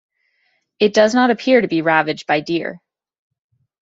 It 0.79 0.95
does 0.95 1.13
not 1.13 1.29
appear 1.29 1.61
to 1.61 1.67
be 1.67 1.83
ravaged 1.83 2.25
by 2.25 2.39
deer. 2.39 2.81